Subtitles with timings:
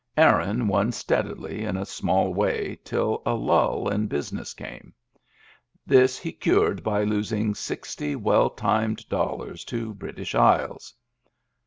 [0.17, 4.95] Aaron won steadily in a small way till a lull in business came;
[5.85, 10.95] this he cured by losing sixty well timed dollars to British Isles.